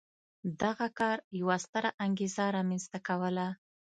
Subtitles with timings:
[0.61, 3.47] دغه کار یوه ستره انګېزه رامنځته کوله.